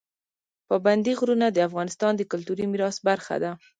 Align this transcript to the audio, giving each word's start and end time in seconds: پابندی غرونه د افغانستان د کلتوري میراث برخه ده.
پابندی 0.67 1.13
غرونه 1.19 1.47
د 1.51 1.57
افغانستان 1.67 2.13
د 2.17 2.21
کلتوري 2.31 2.65
میراث 2.71 2.97
برخه 3.07 3.35
ده. 3.43 3.51